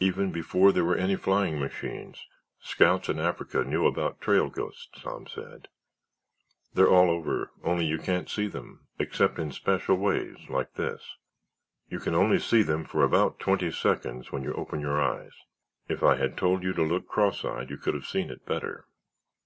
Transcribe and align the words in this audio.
"Even 0.00 0.32
before 0.32 0.70
there 0.70 0.84
were 0.84 0.98
any 0.98 1.16
flying 1.16 1.58
machines, 1.58 2.26
scouts 2.60 3.08
in 3.08 3.18
Africa 3.18 3.64
knew 3.64 3.86
about 3.86 4.20
trail 4.20 4.50
ghosts," 4.50 4.90
Tom 5.00 5.26
said. 5.26 5.68
"They're 6.74 6.90
all 6.90 7.08
over, 7.08 7.52
only 7.64 7.86
you 7.86 7.96
can't 7.96 8.28
see 8.28 8.48
them—except 8.48 9.38
in 9.38 9.52
special 9.52 9.96
ways—like 9.96 10.74
this. 10.74 11.16
You 11.88 12.00
can 12.00 12.14
only 12.14 12.38
see 12.38 12.62
them 12.62 12.84
for 12.84 13.02
about 13.02 13.38
twenty 13.40 13.70
seconds 13.72 14.30
when 14.30 14.42
you 14.42 14.52
open 14.52 14.80
your 14.80 15.00
eyes. 15.00 15.32
If 15.88 16.02
I'd 16.02 16.20
have 16.20 16.36
told 16.36 16.62
you 16.62 16.74
to 16.74 16.82
look 16.82 17.08
cross 17.08 17.42
eyed 17.42 17.70
you 17.70 17.78
could 17.78 17.94
have 17.94 18.04
seen 18.04 18.28
it 18.28 18.44
better." 18.44 18.84